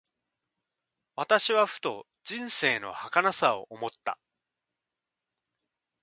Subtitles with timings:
[1.15, 4.17] 私はふと、人生の儚さを思った。